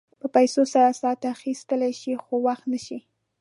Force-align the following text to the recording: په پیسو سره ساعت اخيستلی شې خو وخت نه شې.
په 0.21 0.27
پیسو 0.35 0.61
سره 0.73 0.97
ساعت 1.01 1.21
اخيستلی 1.35 1.93
شې 2.01 2.13
خو 2.23 2.35
وخت 2.47 2.63
نه 2.73 2.79
شې. 2.85 2.99